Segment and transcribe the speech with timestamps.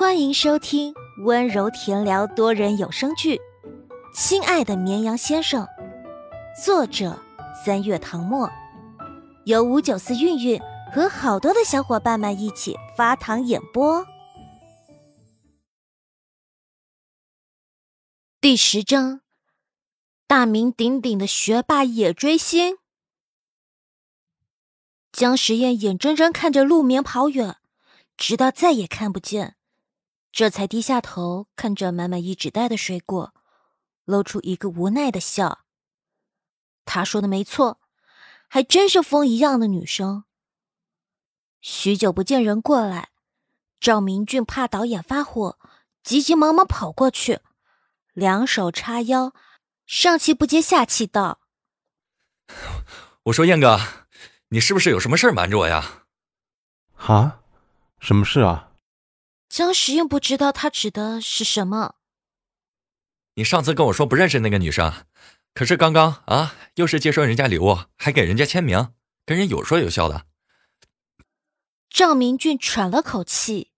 [0.00, 3.36] 欢迎收听温柔甜聊多人有声剧
[4.14, 5.66] 《亲爱的绵羊先生》，
[6.64, 7.22] 作者
[7.62, 8.50] 三月唐末，
[9.44, 10.58] 由五九四韵韵
[10.90, 14.06] 和好多的小伙伴们一起发糖演播。
[18.40, 19.20] 第十章，
[20.26, 22.78] 大名鼎鼎的学霸也追星。
[25.12, 27.58] 江时宴眼睁睁看着陆眠跑远，
[28.16, 29.56] 直到再也看不见。
[30.32, 33.34] 这才低下头看着满满一纸袋的水果，
[34.04, 35.64] 露出一个无奈的笑。
[36.84, 37.80] 他说的没错，
[38.48, 40.24] 还真是风一样的女生。
[41.60, 43.10] 许久不见人过来，
[43.80, 45.58] 赵明俊怕导演发火，
[46.02, 47.40] 急急忙忙跑过去，
[48.12, 49.34] 两手叉腰，
[49.84, 51.40] 上气不接下气道
[53.24, 53.78] ：“我说燕哥，
[54.48, 56.04] 你是不是有什么事瞒着我呀
[56.96, 57.40] ？”“啊，
[57.98, 58.68] 什么事啊？”
[59.50, 61.96] 江时英不知道他指的是什么。
[63.34, 65.04] 你上次跟我说不认识那个女生，
[65.54, 68.94] 可是刚刚啊，又是接收人家礼物，还给人家签名，
[69.26, 70.26] 跟人有说有笑的。
[71.88, 73.72] 赵明俊喘了口气。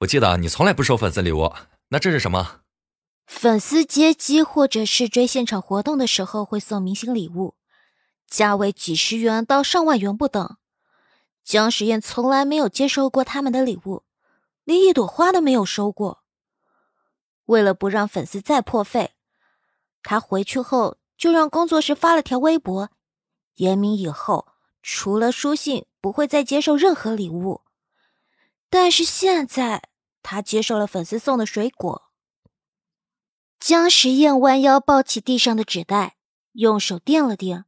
[0.00, 1.54] 我记得你从来不收粉丝礼物，
[1.88, 2.60] 那这是什么？
[3.26, 7.54] 粉丝接机或者是追现场活动的时候会送明星礼物，
[8.28, 10.58] 价位几十元到上万元不等。
[11.44, 14.02] 江时宴从来没有接受过他们的礼物，
[14.64, 16.24] 连一朵花都没有收过。
[17.44, 19.12] 为了不让粉丝再破费，
[20.02, 22.90] 他回去后就让工作室发了条微博，
[23.56, 24.48] 言明以后
[24.82, 27.60] 除了书信不会再接受任何礼物。
[28.70, 29.90] 但是现在
[30.22, 32.10] 他接受了粉丝送的水果。
[33.60, 36.16] 江时宴弯腰抱起地上的纸袋，
[36.52, 37.64] 用手掂了掂，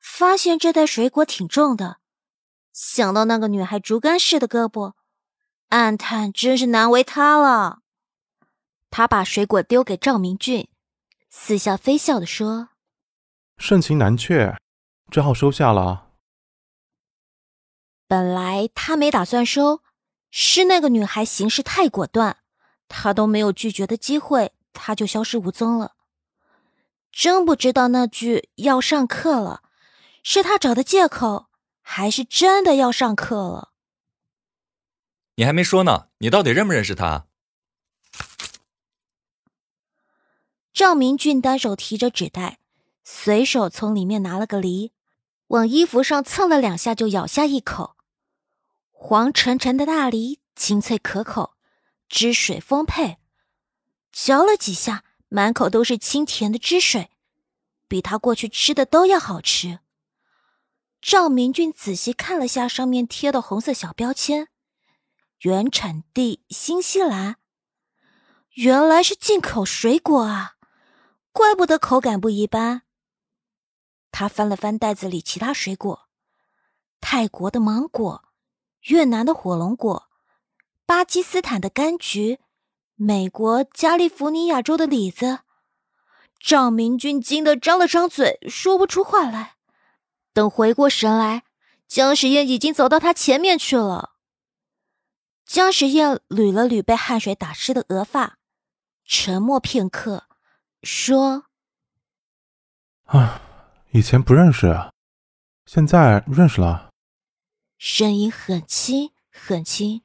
[0.00, 1.98] 发现这袋水果挺重的。
[2.72, 4.94] 想到那个女孩竹竿似的胳膊，
[5.68, 7.80] 暗叹真是难为她了。
[8.90, 10.68] 他把水果丢给赵明俊，
[11.30, 12.70] 似笑非笑的说
[13.56, 14.56] ：“盛情难却，
[15.10, 16.10] 只好收下了。”
[18.06, 19.80] 本来他没打算收，
[20.30, 22.36] 是那个女孩行事太果断，
[22.88, 25.92] 他都没有拒绝的机会，他就消失无踪了。
[27.10, 29.62] 真不知道那句“要上课了”
[30.22, 31.48] 是他找的借口。
[31.82, 33.72] 还是真的要上课了。
[35.34, 37.26] 你还没说呢，你到底认不认识他？
[40.72, 42.58] 赵明俊单手提着纸袋，
[43.04, 44.92] 随手从里面拿了个梨，
[45.48, 47.96] 往衣服上蹭了两下，就咬下一口。
[48.90, 51.54] 黄澄澄的大梨，清脆可口，
[52.08, 53.18] 汁水丰沛，
[54.10, 57.10] 嚼了几下，满口都是清甜的汁水，
[57.88, 59.80] 比他过去吃的都要好吃。
[61.02, 64.46] 赵明俊仔细看了下上面贴的红色小标签，
[65.40, 67.38] 原产地新西兰，
[68.52, 70.52] 原来是进口水果啊，
[71.32, 72.82] 怪不得口感不一般。
[74.12, 76.08] 他翻了翻袋子里其他水果，
[77.00, 78.22] 泰国的芒果，
[78.82, 80.08] 越南的火龙果，
[80.86, 82.38] 巴基斯坦的柑橘，
[82.94, 85.40] 美国加利福尼亚州的李子。
[86.38, 89.56] 赵明俊惊得张了张嘴，说不出话来。
[90.32, 91.44] 等回过神来，
[91.86, 94.12] 江时宴已经走到他前面去了。
[95.44, 98.38] 江时宴捋了捋被汗水打湿的额发，
[99.04, 100.24] 沉默片刻，
[100.82, 101.44] 说
[103.04, 103.42] ：“啊，
[103.90, 104.92] 以前不认识，
[105.66, 106.90] 现在认识了。”
[107.76, 110.02] 声音很轻很轻，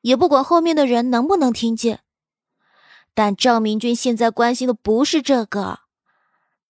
[0.00, 2.00] 也不管后面的人能不能听见。
[3.14, 5.80] 但赵明君现在关心的不是这个，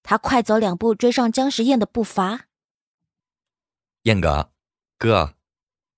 [0.02, 2.47] 他快走两步追上江时宴的步伐。
[4.02, 4.52] 燕哥，
[4.96, 5.34] 哥，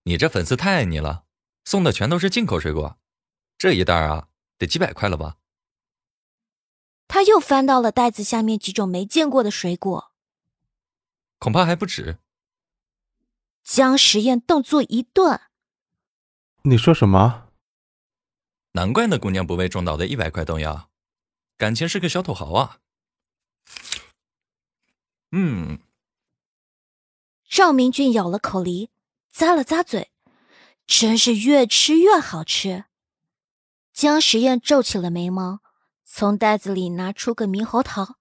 [0.05, 1.25] 你这粉丝太爱你了，
[1.65, 2.99] 送的全都是进口水果，
[3.57, 4.29] 这一袋啊，
[4.59, 5.37] 得几百块了吧？
[7.07, 10.13] 他又翻到了袋子下面几种没见过的水果，
[11.39, 12.19] 恐怕还不止。
[13.63, 15.41] 江实验动作一顿，
[16.63, 17.49] 你说什么？
[18.73, 20.91] 难怪那姑娘不为中岛的一百块动摇，
[21.57, 22.79] 感情是个小土豪啊。
[25.33, 25.79] 嗯。
[27.51, 28.91] 赵明俊咬了口梨，
[29.35, 30.13] 咂了咂嘴，
[30.87, 32.85] 真是越吃越好吃。
[33.93, 35.59] 江时宴皱起了眉毛，
[36.05, 38.15] 从袋子里拿出个猕猴桃，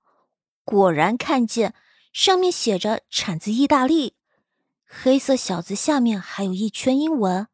[0.64, 1.76] 果然看见
[2.12, 4.16] 上面写着“产自意大利”，
[4.90, 7.48] 黑色小字下面还有一圈英文。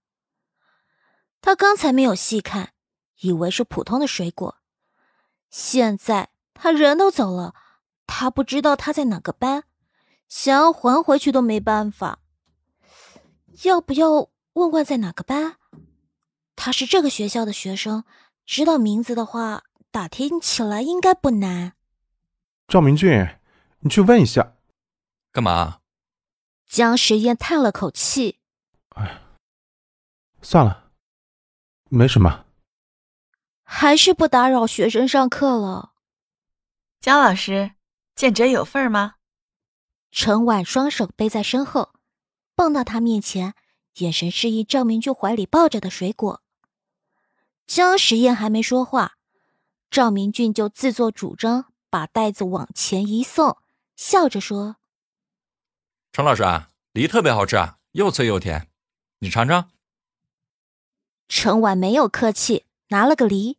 [1.42, 2.72] 他刚才没有细看，
[3.20, 4.60] 以为是普通的水果。
[5.50, 7.54] 现在他人都走了，
[8.08, 9.66] 他不知道他在哪个班。
[10.28, 12.20] 想要还回去都没办法，
[13.64, 15.58] 要不要问问在哪个班？
[16.56, 18.04] 他是这个学校的学生，
[18.46, 21.74] 知道名字的话，打听起来应该不难。
[22.68, 23.38] 赵明俊，
[23.80, 24.56] 你去问一下。
[25.32, 25.82] 干嘛？
[26.66, 28.40] 江时宴叹了口气
[28.96, 29.22] ：“哎，
[30.42, 30.92] 算了，
[31.90, 32.46] 没什么。”
[33.64, 35.94] 还是不打扰学生上课了。
[37.02, 37.72] 江老师，
[38.16, 39.16] 见者有份吗？
[40.12, 41.94] 陈婉双手背在身后，
[42.56, 43.54] 蹦到他面前，
[43.96, 46.42] 眼神示意赵明俊怀里抱着的水果。
[47.68, 49.18] 江时宴还没说话，
[49.90, 53.58] 赵明俊就自作主张把袋子往前一送，
[53.96, 54.78] 笑着说
[56.14, 58.70] ：“陈老师啊，梨特别好吃啊，又脆又甜，
[59.20, 59.72] 你尝尝。”
[61.28, 63.58] 陈婉没有客气，拿了个梨。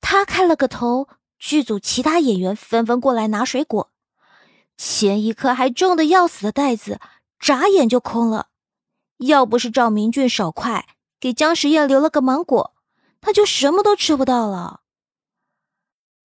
[0.00, 1.08] 他开了个头，
[1.38, 3.90] 剧组其他演员纷纷过来拿水果。
[4.76, 7.00] 前一刻还重的要死的袋子，
[7.38, 8.48] 眨眼就空了。
[9.18, 10.86] 要不是赵明俊手快，
[11.20, 12.74] 给姜时宴留了个芒果。
[13.20, 14.80] 他就什么都吃不到了。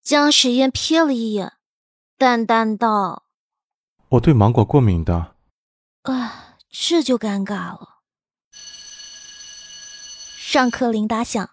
[0.02, 1.52] 姜时宴瞥了一眼，
[2.16, 3.24] 淡淡道
[4.08, 5.36] ：“我对芒果过敏的。”
[6.02, 7.98] 啊，这就尴尬了。
[10.38, 11.50] 上课铃打响，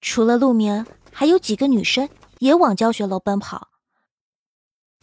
[0.00, 2.08] 除了陆眠，还有几个女生
[2.38, 3.68] 也往教学楼奔跑。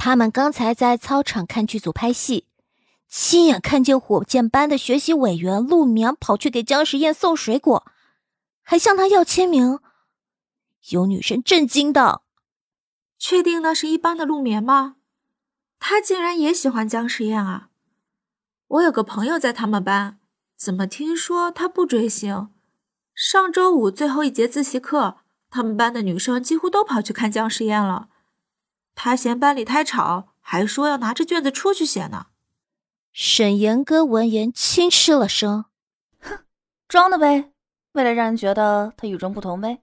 [0.06, 2.46] 他们刚才在操场看剧组拍戏，
[3.08, 7.84] 亲眼看见火箭班的学习委员陆眠跑去给江时宴送水果。
[8.62, 9.80] 还向他要签名，
[10.92, 12.24] 有女生震惊道
[13.18, 14.98] ：“确定那是一班的陆眠吗？
[15.80, 17.70] 他竟然也喜欢姜时宴啊！
[18.68, 20.20] 我有个朋友在他们班，
[20.56, 22.50] 怎么听说他不追星？
[23.16, 25.18] 上周五最后一节自习课，
[25.50, 28.10] 他们班的女生几乎都跑去看姜时宴了。
[28.96, 32.28] 他嫌班里太吵，还说要拿着卷子出去写呢。”
[33.14, 35.66] 沈岩哥闻言轻嗤了声
[36.20, 36.40] ：“哼，
[36.88, 37.52] 装的呗。”
[37.94, 39.82] 为了让人觉得他与众不同呗。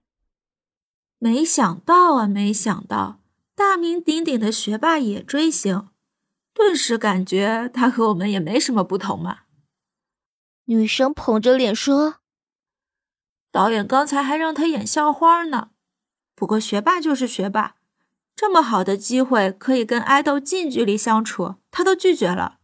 [1.18, 3.20] 没想到啊，没想到
[3.54, 5.88] 大名鼎鼎的学霸也追星，
[6.52, 9.44] 顿时感觉他和我们也没什么不同嘛。
[10.66, 12.16] 女生捧着脸说
[13.50, 15.70] ：“导演刚才还让他演校花呢。
[16.34, 17.76] 不过学霸就是学霸，
[18.42, 22.58] 这么好的机会可以跟爱豆近距离相处，他都拒绝了。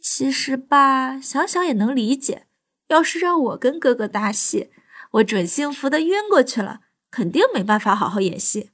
[0.00, 2.46] 其实吧，想想也能理解。”
[2.88, 4.70] 要是让我跟哥哥搭戏，
[5.12, 6.80] 我准幸福的晕过去了，
[7.10, 8.70] 肯定没办法好好演戏。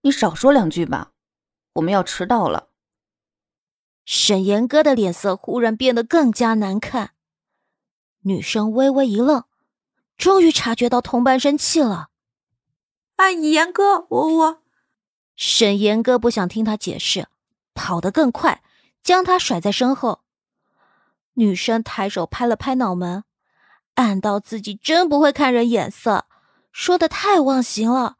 [0.00, 1.12] 你少说两句吧，
[1.74, 2.70] 我们要迟到了。
[4.06, 7.10] 沈岩哥的脸色忽然变得更加难看，
[8.22, 9.44] 女生微微一愣，
[10.16, 12.07] 终于察觉到同伴生气了。
[13.18, 14.62] 哎，严哥，我我……
[15.34, 17.26] 沈岩哥不想听他解释，
[17.74, 18.62] 跑得更快，
[19.02, 20.22] 将他甩在身后。
[21.34, 23.24] 女生抬手拍了拍脑门，
[23.94, 26.26] 暗道自己真不会看人眼色，
[26.70, 28.18] 说的太忘形了，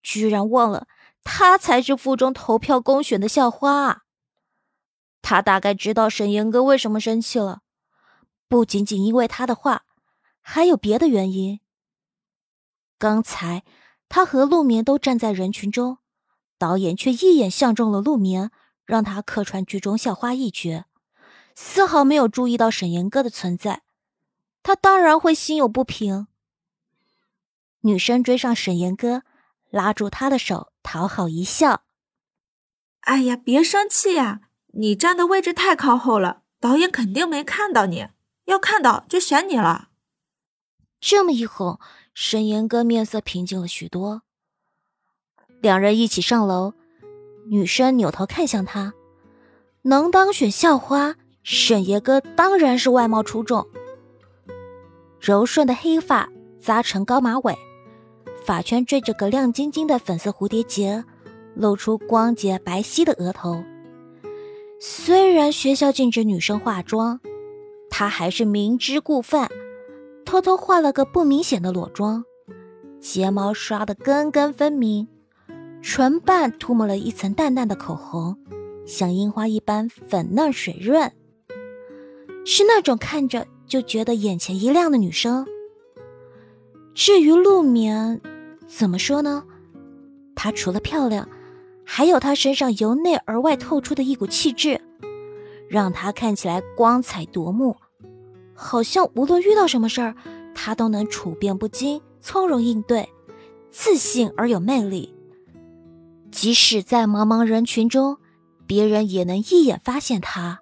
[0.00, 0.86] 居然忘了
[1.24, 4.02] 她才是附中投票公选的校花啊！
[5.22, 7.62] 他大概知道沈岩哥为什么生气了，
[8.46, 9.82] 不仅仅因为他的话，
[10.40, 11.58] 还有别的原因。
[12.96, 13.64] 刚才
[14.08, 15.98] 他和陆眠都站在人群中，
[16.58, 18.50] 导演却一眼相中了陆眠，
[18.84, 20.84] 让他客串剧中校花一角。
[21.54, 23.82] 丝毫没有注意到沈岩哥的存在，
[24.62, 26.26] 他当然会心有不平。
[27.80, 29.22] 女生追上沈岩哥，
[29.70, 31.84] 拉住他的手，讨好一笑
[33.02, 34.40] ：“哎呀，别生气呀，
[34.74, 38.08] 你站的位置太靠后了，导演肯定没看到你，
[38.44, 39.90] 要看到就选你了。”
[41.00, 41.78] 这么一哄，
[42.18, 44.22] 沈岩哥面色平静了许多。
[45.60, 46.72] 两人一起上楼，
[47.50, 48.94] 女生扭头看向他，
[49.82, 51.16] 能当选校花。
[51.42, 53.66] 沈爷哥当然是外貌出众，
[55.20, 57.54] 柔顺的黑发扎成高马尾，
[58.46, 61.04] 发圈缀着个亮晶晶的粉色蝴蝶结，
[61.54, 63.62] 露出光洁白皙的额头。
[64.80, 67.20] 虽然学校禁止女生化妆，
[67.90, 69.50] 她还是明知故犯，
[70.26, 72.24] 偷偷化了个不明显的裸妆，
[73.00, 75.06] 睫毛刷得根根分明，
[75.80, 78.36] 唇瓣涂抹了一层淡淡的口红，
[78.84, 81.10] 像樱花一般粉嫩水润。
[82.44, 85.46] 是那种看着就觉得眼前一亮的女生。
[86.92, 88.20] 至于陆眠，
[88.66, 89.44] 怎么说呢？
[90.34, 91.28] 她除了漂亮，
[91.84, 94.80] 还有她身上由内而外透出的一股气质，
[95.68, 97.76] 让她看起来光彩夺目，
[98.56, 100.16] 好像无论遇到什么事儿，
[100.54, 103.08] 他都能处变不惊、从容应对，
[103.70, 105.14] 自信而有魅力。
[106.32, 108.16] 即使在茫茫人群中，
[108.66, 110.60] 别人也能一眼发现他。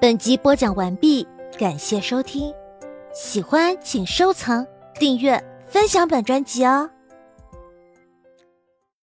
[0.00, 1.26] 本集播讲完毕，
[1.58, 2.52] 感谢收听，
[3.14, 4.66] 喜欢请收藏、
[4.98, 6.90] 订阅、分享本专辑哦。